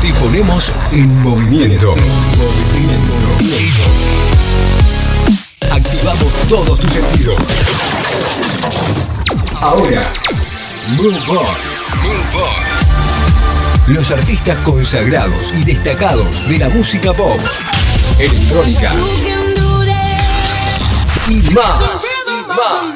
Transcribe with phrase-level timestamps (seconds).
[0.00, 1.92] Te ponemos en movimiento.
[5.70, 7.36] Activamos todos tus sentidos.
[9.60, 10.10] Ahora,
[10.96, 11.36] Move On.
[12.02, 13.94] Move On.
[13.94, 17.40] Los artistas consagrados y destacados de la música pop,
[18.18, 18.92] electrónica
[21.28, 22.04] y más.
[22.18, 22.88] Y más.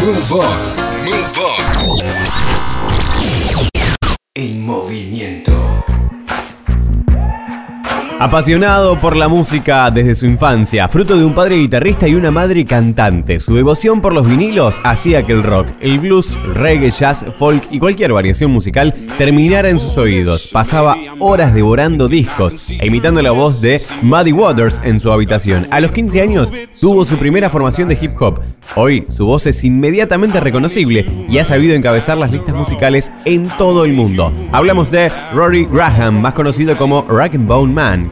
[0.00, 0.81] Move On.
[8.22, 12.64] Apasionado por la música desde su infancia, fruto de un padre guitarrista y una madre
[12.64, 17.64] cantante, su devoción por los vinilos hacía que el rock, el blues, reggae, jazz, folk
[17.72, 20.46] y cualquier variación musical terminara en sus oídos.
[20.52, 25.66] Pasaba horas devorando discos e imitando la voz de Muddy Waters en su habitación.
[25.72, 28.38] A los 15 años tuvo su primera formación de hip hop.
[28.76, 33.84] Hoy su voz es inmediatamente reconocible y ha sabido encabezar las listas musicales en todo
[33.84, 34.32] el mundo.
[34.52, 38.11] Hablamos de Rory Graham, más conocido como Rock and Bone Man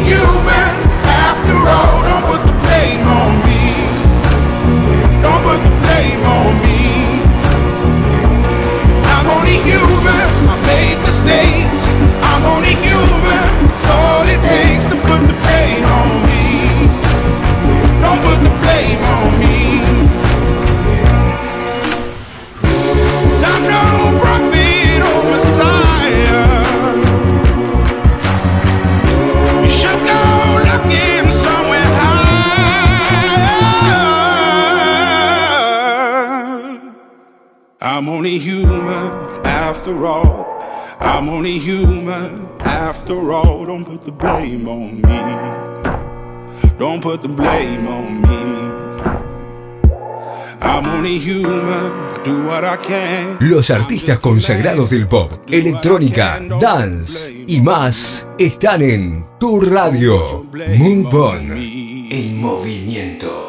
[0.00, 0.47] I'm
[37.90, 40.60] I'm only human after all.
[41.00, 43.64] I'm only human after all.
[43.64, 45.20] Don't put the blame on me.
[46.78, 48.42] Don't put the blame on me.
[50.60, 51.90] I'm only human.
[52.14, 53.38] I do what I can.
[53.40, 60.44] Los artistas consagrados del pop, electrónica, dance y más están en tu radio.
[60.52, 61.52] Move On.
[61.56, 63.47] En movimiento.